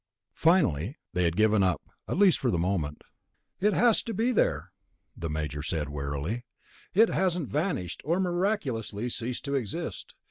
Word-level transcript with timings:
Finally, 0.33 0.97
they 1.13 1.25
had 1.25 1.35
given 1.37 1.61
up, 1.61 1.79
at 2.07 2.17
least 2.17 2.39
for 2.39 2.49
the 2.49 2.57
moment. 2.57 3.03
"It 3.59 3.73
has 3.73 4.01
to 4.01 4.15
be 4.15 4.31
there," 4.31 4.71
the 5.15 5.29
Major 5.29 5.59
had 5.59 5.65
said 5.65 5.89
wearily. 5.89 6.43
"It 6.95 7.09
hasn't 7.09 7.49
vanished, 7.49 8.01
or 8.03 8.19
miraculously 8.19 9.09
ceased 9.11 9.45
to 9.45 9.53
exist. 9.53 10.15